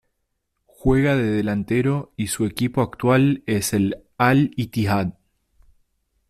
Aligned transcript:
Juega 0.65 1.15
de 1.15 1.25
Delantero 1.29 2.11
y 2.17 2.25
su 2.25 2.47
equipo 2.47 2.81
actual 2.81 3.43
es 3.45 3.71
el 3.73 4.01
Al-Ittihad. 4.17 5.13